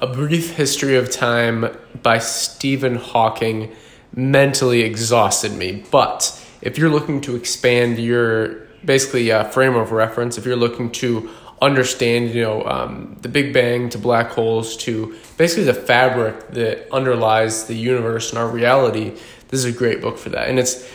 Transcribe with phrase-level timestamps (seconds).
[0.00, 3.74] A Brief History of Time by Stephen Hawking
[4.14, 5.84] mentally exhausted me.
[5.90, 10.92] But if you're looking to expand your basically uh, frame of reference, if you're looking
[10.92, 11.28] to
[11.60, 16.88] understand, you know, um, the Big Bang to black holes to basically the fabric that
[16.92, 19.10] underlies the universe and our reality,
[19.48, 20.48] this is a great book for that.
[20.48, 20.88] And it's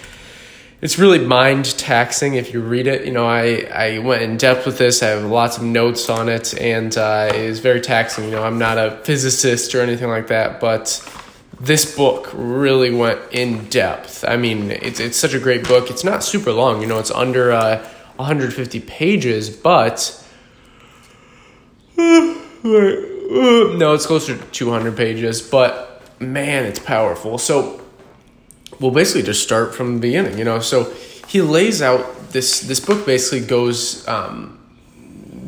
[0.83, 3.05] it's really mind taxing if you read it.
[3.05, 5.01] You know, I, I went in depth with this.
[5.01, 8.25] I have lots of notes on it, and uh, it is very taxing.
[8.25, 11.01] You know, I'm not a physicist or anything like that, but
[11.57, 14.25] this book really went in depth.
[14.27, 15.89] I mean, it's it's such a great book.
[15.89, 16.81] It's not super long.
[16.81, 17.77] You know, it's under uh,
[18.17, 20.21] 150 pages, but
[21.95, 22.33] no,
[22.65, 25.41] it's closer to 200 pages.
[25.41, 27.37] But man, it's powerful.
[27.37, 27.82] So
[28.79, 30.59] we'll basically just start from the beginning, you know.
[30.59, 30.93] So
[31.27, 34.59] he lays out this this book basically goes um,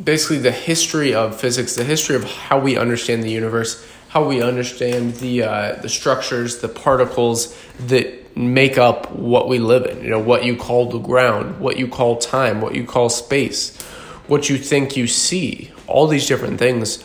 [0.03, 4.41] basically the history of physics, the history of how we understand the universe, how we
[4.41, 10.03] understand the uh, the structures, the particles that make up what we live in.
[10.03, 13.79] You know, what you call the ground, what you call time, what you call space,
[14.27, 15.71] what you think you see.
[15.87, 17.03] All these different things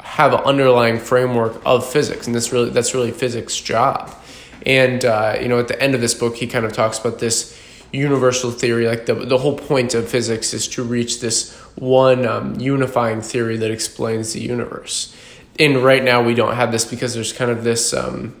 [0.00, 4.14] have an underlying framework of physics, and this really that's really physics' job.
[4.66, 7.18] And uh, you know, at the end of this book, he kind of talks about
[7.18, 7.58] this
[7.92, 8.86] universal theory.
[8.86, 13.56] Like the the whole point of physics is to reach this one um, unifying theory
[13.56, 15.14] that explains the universe.
[15.58, 17.92] And right now, we don't have this because there's kind of this.
[17.92, 18.36] Um,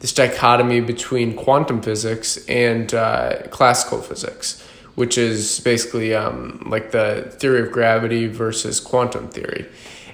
[0.00, 4.62] this dichotomy between quantum physics and uh, classical physics,
[4.94, 9.66] which is basically um, like the theory of gravity versus quantum theory.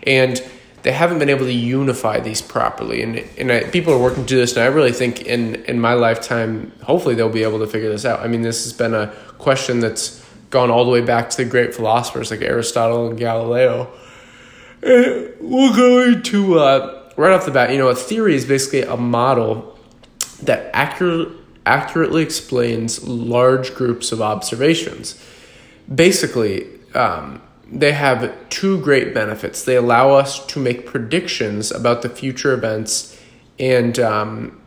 [0.06, 0.42] And
[0.84, 3.02] they haven't been able to unify these properly.
[3.02, 5.94] And, and I, people are working to this, and I really think in, in my
[5.94, 8.20] lifetime, hopefully they'll be able to figure this out.
[8.20, 11.46] I mean, this has been a question that's gone all the way back to the
[11.46, 13.90] great philosophers like Aristotle and Galileo.
[14.82, 18.82] And we're going to, uh, right off the bat, you know, a theory is basically
[18.82, 19.78] a model
[20.42, 21.28] that accurate,
[21.64, 25.18] accurately explains large groups of observations.
[25.92, 27.40] Basically, um,
[27.74, 29.64] they have two great benefits.
[29.64, 33.20] They allow us to make predictions about the future events,
[33.58, 34.60] and um,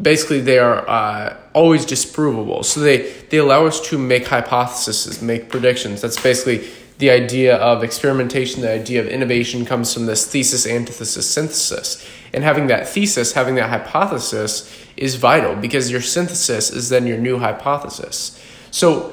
[0.00, 2.64] basically, they are uh, always disprovable.
[2.64, 6.00] So they, they allow us to make hypotheses, make predictions.
[6.00, 6.68] That's basically
[6.98, 12.06] the idea of experimentation, the idea of innovation comes from this thesis, antithesis, synthesis.
[12.32, 17.18] And having that thesis, having that hypothesis is vital because your synthesis is then your
[17.18, 18.40] new hypothesis.
[18.70, 19.12] So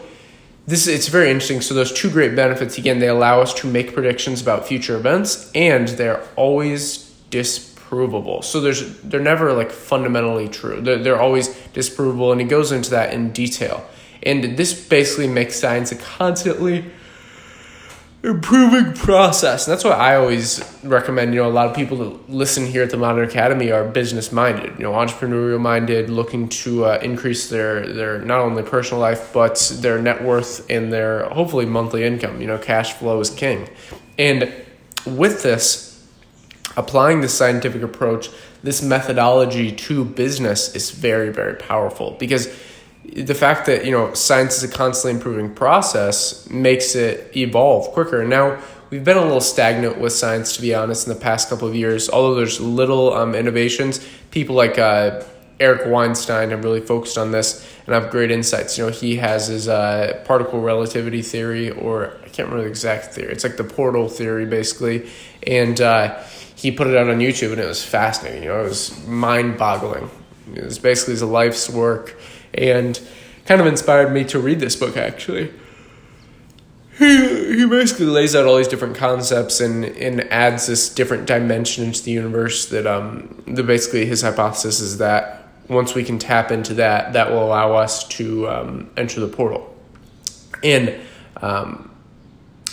[0.68, 1.62] this it's very interesting.
[1.62, 5.52] So those two great benefits again, they allow us to make predictions about future events,
[5.54, 8.44] and they're always disprovable.
[8.44, 10.82] So there's they're never like fundamentally true.
[10.82, 13.86] They're, they're always disprovable, and he goes into that in detail.
[14.24, 16.86] And this basically makes science a constantly
[18.24, 19.68] improving process.
[19.68, 22.84] And that's why I always recommend, you know, a lot of people that listen here
[22.84, 27.50] at the Modern Academy are business minded, you know, entrepreneurial minded, looking to uh, increase
[27.50, 32.40] their, their not only personal life, but their net worth and their hopefully monthly income.
[32.40, 33.68] You know, cash flow is king.
[34.20, 34.53] And
[35.06, 36.08] with this,
[36.78, 38.30] applying the scientific approach,
[38.62, 42.48] this methodology to business is very, very powerful because
[43.04, 48.26] the fact that you know science is a constantly improving process makes it evolve quicker.
[48.26, 51.68] Now we've been a little stagnant with science, to be honest, in the past couple
[51.68, 52.10] of years.
[52.10, 55.24] Although there's little um, innovations, people like uh,
[55.60, 58.78] Eric Weinstein have really focused on this and have great insights.
[58.78, 63.14] You know, he has his uh, particle relativity theory, or I can't remember the exact
[63.14, 63.32] theory.
[63.32, 65.10] It's like the portal theory, basically,
[65.46, 66.22] and uh,
[66.56, 68.44] he put it out on YouTube, and it was fascinating.
[68.44, 70.10] You know, it was mind boggling.
[70.54, 72.18] It was basically his life's work
[72.54, 73.00] and
[73.46, 75.52] kind of inspired me to read this book actually.
[76.98, 81.86] He, he basically lays out all these different concepts and, and adds this different dimension
[81.86, 86.52] into the universe that um the basically his hypothesis is that once we can tap
[86.52, 89.76] into that that will allow us to um, enter the portal
[90.64, 91.00] and
[91.42, 91.92] um,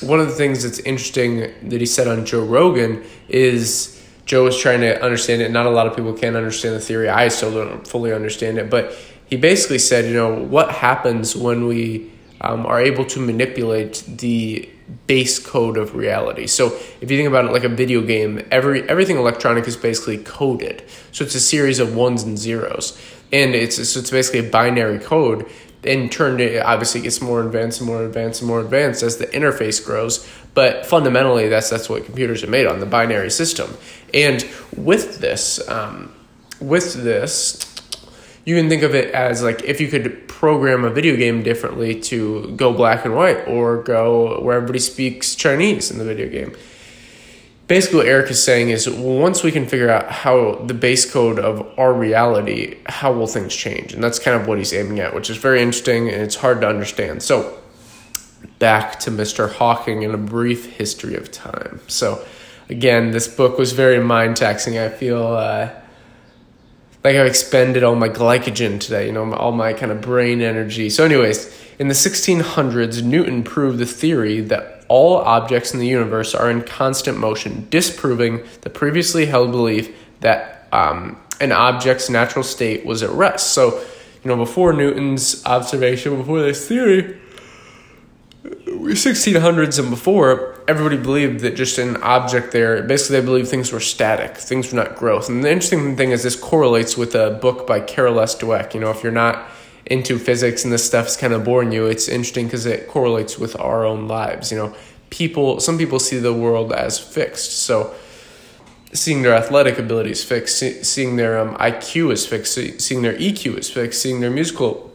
[0.00, 3.94] one of the things that's interesting that he said on Joe Rogan is
[4.26, 5.50] Joe was trying to understand it.
[5.50, 7.08] Not a lot of people can understand the theory.
[7.08, 8.94] I still don't fully understand it, but
[9.28, 12.10] he basically said, you know, what happens when we
[12.40, 14.68] um, are able to manipulate the
[15.06, 16.46] base code of reality.
[16.46, 16.66] So
[17.00, 20.82] if you think about it like a video game, every everything electronic is basically coded.
[21.12, 22.98] So it's a series of ones and zeros,
[23.32, 25.46] and it's so it's basically a binary code.
[25.84, 29.26] In turn, it obviously gets more advanced and more advanced and more advanced as the
[29.26, 30.28] interface grows.
[30.54, 33.76] But fundamentally, that's that's what computers are made on the binary system.
[34.12, 34.44] And
[34.76, 36.14] with this, um,
[36.60, 37.67] with this,
[38.48, 42.00] you can think of it as like if you could program a video game differently
[42.00, 46.56] to go black and white or go where everybody speaks Chinese in the video game.
[47.66, 51.38] basically what Eric is saying is once we can figure out how the base code
[51.38, 53.92] of our reality, how will things change?
[53.92, 56.62] And that's kind of what he's aiming at, which is very interesting and it's hard
[56.62, 57.22] to understand.
[57.22, 57.58] So
[58.58, 59.52] back to Mr.
[59.52, 61.82] Hawking and a brief history of time.
[61.86, 62.24] So
[62.70, 64.78] again, this book was very mind taxing.
[64.78, 65.68] I feel uh,
[67.08, 70.90] like I've expended all my glycogen today, you know, all my kind of brain energy.
[70.90, 76.34] So, anyways, in the 1600s, Newton proved the theory that all objects in the universe
[76.34, 82.84] are in constant motion, disproving the previously held belief that um, an object's natural state
[82.84, 83.54] was at rest.
[83.54, 83.78] So,
[84.22, 87.18] you know, before Newton's observation, before this theory,
[88.78, 93.80] 1600s and before, everybody believed that just an object there, basically, they believed things were
[93.80, 95.28] static, things were not growth.
[95.28, 98.34] And the interesting thing is, this correlates with a book by Carol S.
[98.36, 98.74] Dweck.
[98.74, 99.48] You know, if you're not
[99.86, 103.58] into physics and this stuff's kind of boring you, it's interesting because it correlates with
[103.58, 104.50] our own lives.
[104.50, 104.76] You know,
[105.10, 107.62] people, some people see the world as fixed.
[107.62, 107.94] So,
[108.92, 113.70] seeing their athletic abilities fixed, seeing their um, IQ is fixed, seeing their EQ is
[113.70, 114.87] fixed, seeing their musical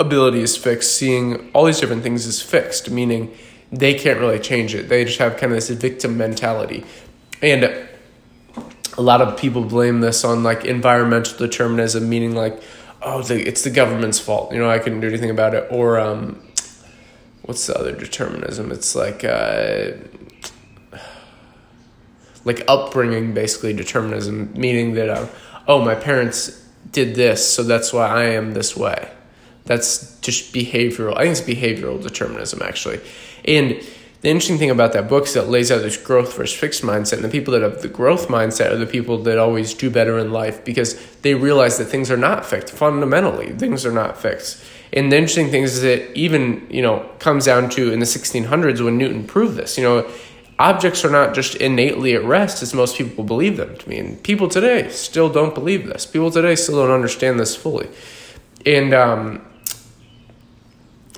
[0.00, 3.32] ability is fixed, seeing all these different things is fixed, meaning
[3.70, 4.88] they can't really change it.
[4.88, 6.84] They just have kind of this victim mentality.
[7.40, 7.64] And
[8.98, 12.60] a lot of people blame this on like environmental determinism, meaning like,
[13.02, 14.52] oh, the, it's the government's fault.
[14.52, 15.68] You know, I couldn't do anything about it.
[15.70, 16.42] Or um,
[17.42, 18.72] what's the other determinism?
[18.72, 19.92] It's like uh,
[22.44, 25.26] like upbringing, basically determinism, meaning that uh,
[25.68, 29.10] oh, my parents did this, so that's why I am this way.
[29.64, 31.16] That's just behavioral.
[31.16, 33.00] I think it's behavioral determinism, actually.
[33.44, 33.80] And
[34.22, 36.82] the interesting thing about that book is that it lays out this growth versus fixed
[36.82, 37.14] mindset.
[37.14, 40.18] And the people that have the growth mindset are the people that always do better
[40.18, 42.74] in life because they realize that things are not fixed.
[42.74, 44.62] Fundamentally, things are not fixed.
[44.92, 48.84] And the interesting thing is that even, you know, comes down to in the 1600s
[48.84, 50.10] when Newton proved this, you know,
[50.58, 53.96] objects are not just innately at rest as most people believe them to be.
[53.98, 56.04] And people today still don't believe this.
[56.04, 57.88] People today still don't understand this fully.
[58.66, 59.42] And um,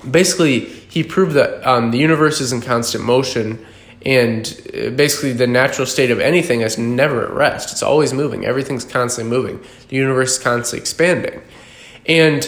[0.09, 3.65] basically he proved that um, the universe is in constant motion
[4.05, 7.71] and uh, basically the natural state of anything is never at rest.
[7.71, 8.45] It's always moving.
[8.45, 9.61] Everything's constantly moving.
[9.87, 11.41] The universe is constantly expanding.
[12.05, 12.43] And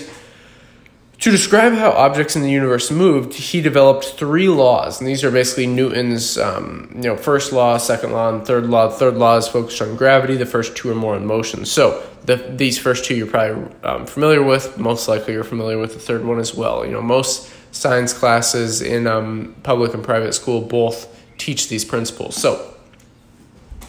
[1.26, 5.32] to describe how objects in the universe moved he developed three laws and these are
[5.32, 9.36] basically newton's um, you know first law second law and third law the third law
[9.36, 13.06] is focused on gravity the first two are more on motion so the, these first
[13.06, 14.78] two you're probably um, familiar with.
[14.78, 16.86] Most likely you're familiar with the third one as well.
[16.86, 21.08] You know, most science classes in um, public and private school both
[21.38, 22.36] teach these principles.
[22.36, 22.74] So,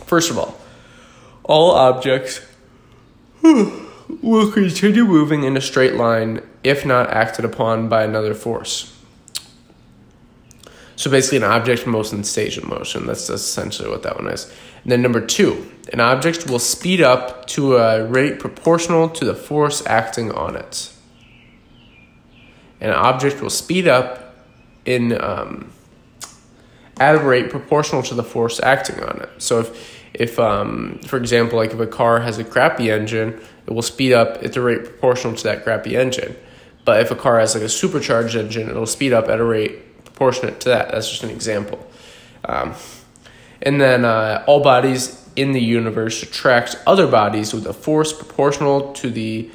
[0.04, 0.58] first of all,
[1.44, 2.40] all objects
[4.08, 8.92] will continue moving in a straight line if not acted upon by another force.
[10.96, 13.06] So basically, an object in stage of motion.
[13.06, 14.50] That's essentially what that one is.
[14.82, 19.34] And then number two, an object will speed up to a rate proportional to the
[19.34, 20.92] force acting on it.
[22.80, 24.36] An object will speed up
[24.84, 25.70] in um,
[26.98, 29.30] at a rate proportional to the force acting on it.
[29.38, 33.72] So if if um, for example, like if a car has a crappy engine, it
[33.72, 36.36] will speed up at the rate proportional to that crappy engine.
[36.84, 40.04] But if a car has like a supercharged engine, it'll speed up at a rate
[40.04, 40.92] proportionate to that.
[40.92, 41.84] That's just an example.
[42.44, 42.74] Um,
[43.62, 48.92] and then uh, all bodies in the universe attract other bodies with a force proportional
[48.94, 49.50] to the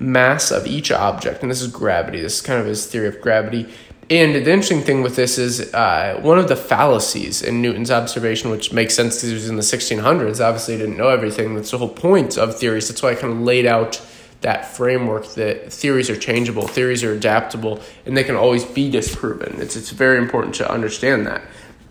[0.00, 1.42] mass of each object.
[1.42, 2.20] And this is gravity.
[2.20, 3.68] This is kind of his theory of gravity.
[4.12, 8.50] And the interesting thing with this is uh, one of the fallacies in Newton's observation,
[8.50, 10.38] which makes sense because he was in the 1600s.
[10.46, 11.54] Obviously, didn't know everything.
[11.54, 12.88] That's the whole point of theories.
[12.88, 14.06] That's why I kind of laid out
[14.42, 19.58] that framework that theories are changeable, theories are adaptable, and they can always be disproven.
[19.62, 21.42] It's, it's very important to understand that.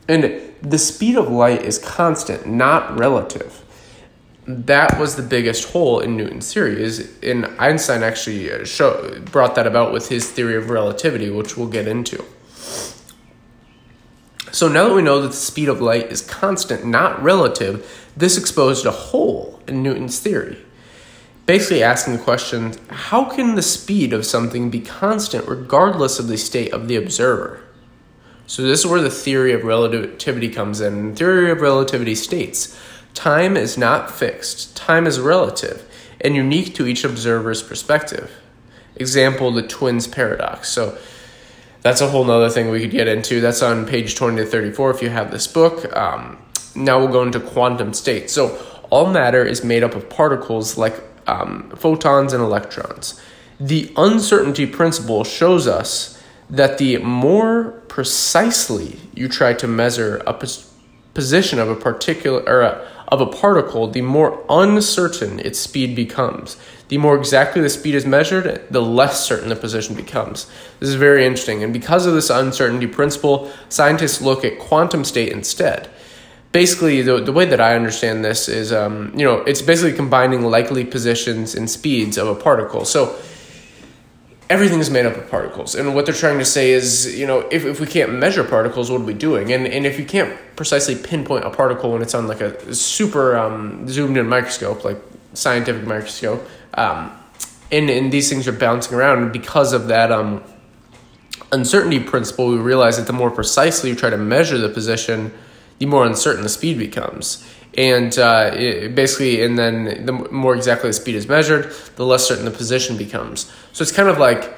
[0.08, 3.64] And the speed of light is constant, not relative.
[4.48, 6.82] That was the biggest hole in Newton's theory.
[6.82, 11.58] Is and Einstein actually uh, show, brought that about with his theory of relativity, which
[11.58, 12.24] we'll get into.
[14.52, 18.38] So now that we know that the speed of light is constant, not relative, this
[18.38, 20.58] exposed a hole in Newton's theory
[21.52, 26.38] basically asking the question how can the speed of something be constant regardless of the
[26.38, 27.62] state of the observer?
[28.48, 31.12] So, this is where the theory of relativity comes in.
[31.12, 32.78] The theory of relativity states
[33.14, 35.88] time is not fixed, time is relative
[36.20, 38.32] and unique to each observer's perspective.
[38.96, 40.70] Example the twins paradox.
[40.70, 40.98] So,
[41.82, 43.42] that's a whole nother thing we could get into.
[43.42, 45.96] That's on page 20 to 34 if you have this book.
[45.98, 46.38] Um,
[46.76, 48.34] now we'll go into quantum states.
[48.34, 53.20] So, all matter is made up of particles like um, photons and electrons.
[53.60, 60.34] The uncertainty principle shows us that the more precisely you try to measure a
[61.14, 66.58] position of a particular or a, of a particle, the more uncertain its speed becomes.
[66.88, 70.46] The more exactly the speed is measured, the less certain the position becomes.
[70.80, 75.32] This is very interesting, and because of this uncertainty principle, scientists look at quantum state
[75.32, 75.90] instead.
[76.52, 80.42] Basically, the, the way that I understand this is, um, you know, it's basically combining
[80.44, 82.84] likely positions and speeds of a particle.
[82.84, 83.16] So
[84.52, 85.76] everything is made up of particles.
[85.76, 88.92] And what they're trying to say is, you know, if, if we can't measure particles,
[88.92, 89.54] what are we doing?
[89.54, 93.38] And, and if you can't precisely pinpoint a particle when it's on like a super
[93.38, 94.98] um, zoomed in microscope, like
[95.34, 97.18] scientific microscope, um,
[97.72, 100.44] and, and these things are bouncing around because of that um,
[101.54, 105.34] uncertainty principle, we realize that the more precisely you try to measure the position,
[105.80, 107.48] the more uncertain the speed becomes
[107.78, 112.28] and uh, it, basically, and then the more exactly the speed is measured, the less
[112.28, 113.52] certain the position becomes.
[113.72, 114.54] So it's kind of like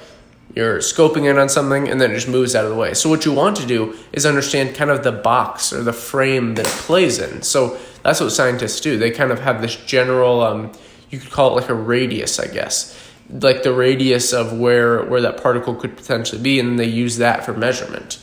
[0.55, 2.93] you're scoping in on something and then it just moves out of the way.
[2.93, 6.55] So what you want to do is understand kind of the box or the frame
[6.55, 7.41] that it plays in.
[7.41, 8.97] So that's what scientists do.
[8.97, 10.71] They kind of have this general, um,
[11.09, 15.21] you could call it like a radius, I guess, like the radius of where where
[15.21, 18.19] that particle could potentially be, and they use that for measurement.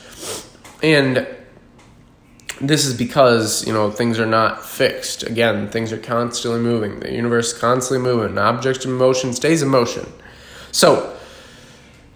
[0.82, 1.26] And
[2.61, 5.23] this is because you know things are not fixed.
[5.23, 7.00] Again things are constantly moving.
[7.00, 8.33] The universe is constantly moving.
[8.33, 10.07] An object in motion stays in motion.
[10.71, 11.17] So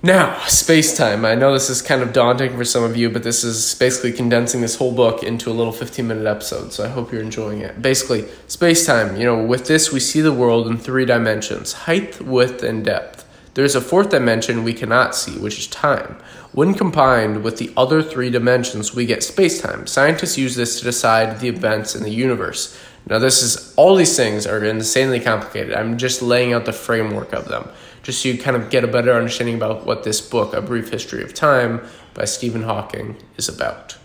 [0.02, 1.24] now space-time.
[1.24, 4.12] I know this is kind of daunting for some of you but this is basically
[4.12, 7.60] condensing this whole book into a little 15 minute episode so i hope you're enjoying
[7.60, 7.80] it.
[7.80, 9.16] Basically space-time.
[9.16, 13.13] You know with this we see the world in three dimensions height width and depth
[13.54, 16.16] there's a fourth dimension we cannot see, which is time.
[16.52, 19.86] When combined with the other three dimensions, we get space-time.
[19.86, 22.76] Scientists use this to decide the events in the universe.
[23.08, 25.74] Now, this is all these things are insanely complicated.
[25.74, 27.68] I'm just laying out the framework of them,
[28.02, 30.90] just so you kind of get a better understanding about what this book, A Brief
[30.90, 31.80] History of Time
[32.14, 33.96] by Stephen Hawking, is about.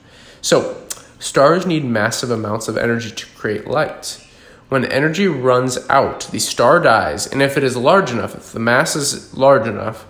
[0.42, 0.86] So,
[1.18, 4.26] stars need massive amounts of energy to create light.
[4.70, 8.60] When energy runs out, the star dies, and if it is large enough, if the
[8.60, 10.06] mass is large enough,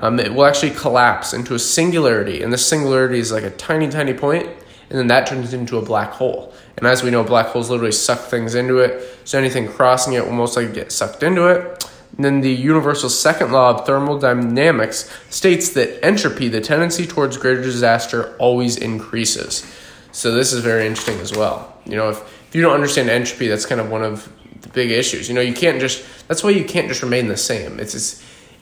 [0.00, 3.88] um, it will actually collapse into a singularity, and the singularity is like a tiny,
[3.88, 4.48] tiny point,
[4.88, 6.52] and then that turns into a black hole.
[6.76, 10.24] And as we know, black holes literally suck things into it, so anything crossing it
[10.24, 11.88] will most likely get sucked into it.
[12.16, 17.62] And then the universal second law of thermodynamics states that entropy, the tendency towards greater
[17.62, 19.64] disaster, always increases.
[20.10, 21.78] So this is very interesting as well.
[21.86, 24.28] You know, if if you don't understand entropy, that's kind of one of
[24.62, 25.28] the big issues.
[25.28, 27.78] You know, you can't just that's why you can't just remain the same.
[27.78, 27.94] It's,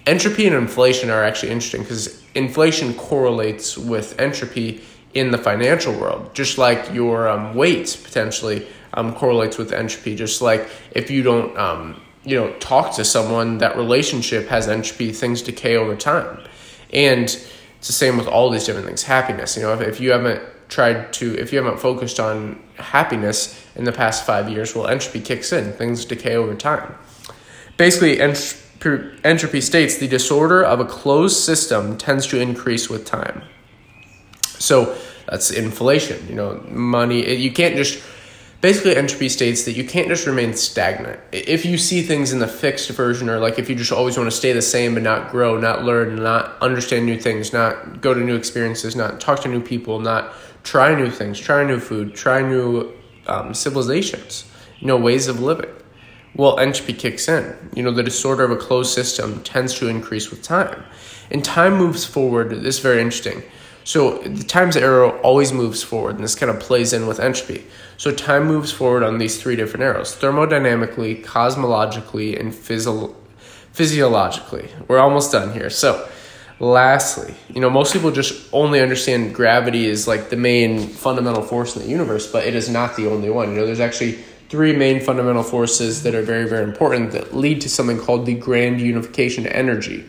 [0.07, 4.83] entropy and inflation are actually interesting because inflation correlates with entropy
[5.15, 10.15] in the financial world, just like your um, weight potentially um, correlates with entropy.
[10.15, 15.13] Just like if you don't, um, you know, talk to someone, that relationship has entropy.
[15.13, 16.39] Things decay over time,
[16.93, 19.03] and it's the same with all these different things.
[19.03, 23.63] Happiness, you know, if, if you haven't tried to, if you haven't focused on happiness
[23.79, 25.73] in the past five years, well, entropy kicks in.
[25.73, 26.95] Things decay over time.
[27.77, 33.43] Basically, entropy, states the disorder of a closed system tends to increase with time.
[34.45, 36.27] So that's inflation.
[36.29, 37.37] You know, money.
[37.37, 38.03] You can't just.
[38.61, 41.21] Basically, entropy states that you can't just remain stagnant.
[41.31, 44.29] If you see things in the fixed version, or like if you just always want
[44.29, 48.13] to stay the same but not grow, not learn, not understand new things, not go
[48.13, 52.17] to new experiences, not talk to new people, not try new things, try new food,
[52.17, 52.93] try new
[53.29, 54.45] um, civilizations,
[54.79, 55.71] you know, ways of living.
[56.35, 57.57] Well, entropy kicks in.
[57.75, 60.85] You know, the disorder of a closed system tends to increase with time.
[61.31, 62.51] And time moves forward.
[62.51, 63.43] This is very interesting.
[63.85, 67.65] So the time's arrow always moves forward, and this kind of plays in with entropy.
[67.97, 73.17] So time moves forward on these three different arrows thermodynamically, cosmologically, and physio-
[73.73, 74.69] physiologically.
[74.89, 75.71] We're almost done here.
[75.71, 76.07] So
[76.61, 81.77] Lastly, you know, most people just only understand gravity is like the main fundamental force
[81.77, 83.51] in the universe, but it is not the only one.
[83.53, 87.61] You know, there's actually three main fundamental forces that are very, very important that lead
[87.61, 90.05] to something called the grand unification energy.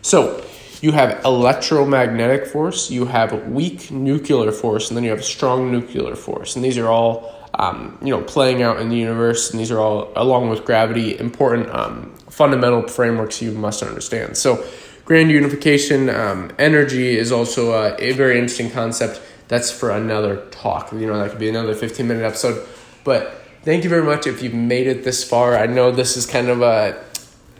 [0.00, 0.42] So,
[0.80, 6.16] you have electromagnetic force, you have weak nuclear force, and then you have strong nuclear
[6.16, 6.56] force.
[6.56, 9.78] And these are all, um, you know, playing out in the universe, and these are
[9.78, 14.36] all, along with gravity, important um, fundamental frameworks you must understand.
[14.36, 14.66] So,
[15.12, 19.20] grand unification um, energy is also a, a, very interesting concept.
[19.48, 20.90] That's for another talk.
[20.90, 22.66] You know, that could be another 15 minute episode.
[23.04, 25.54] But thank you very much if you've made it this far.
[25.54, 26.98] I know this is kind of a,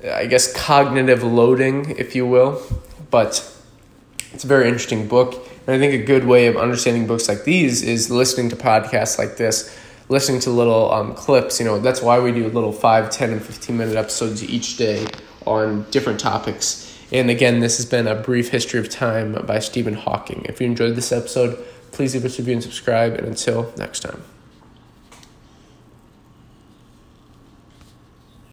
[0.02, 2.62] I guess, cognitive loading, if you will,
[3.11, 3.47] but
[4.32, 5.47] it's a very interesting book.
[5.66, 9.18] And I think a good way of understanding books like these is listening to podcasts
[9.18, 9.78] like this,
[10.09, 11.61] listening to little um, clips.
[11.61, 15.06] You know, that's why we do little 5, 10, and 15 minute episodes each day
[15.44, 19.95] on different topics and again, this has been a brief history of time by Stephen
[19.95, 20.47] Hawking.
[20.49, 23.14] If you enjoyed this episode, please leave us a review and subscribe.
[23.14, 24.23] And until next time.